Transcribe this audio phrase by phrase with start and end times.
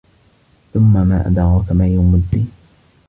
[0.73, 2.51] ثُمَّ ما أَدراكَ ما يَومُ الدّينِ